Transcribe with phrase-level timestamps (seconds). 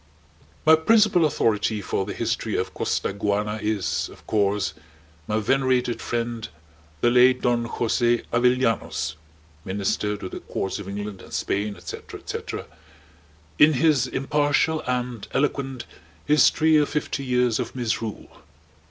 [0.65, 4.73] My principal authority for the history of Costaguana is, of course,
[5.27, 6.47] my venerated friend,
[7.01, 9.13] the late Don Jose Avellanos,
[9.63, 12.65] Minister to the Courts of England and Spain, etc., etc.,
[13.59, 15.85] in his impartial and eloquent
[16.25, 18.37] "History of Fifty Years of Misrule."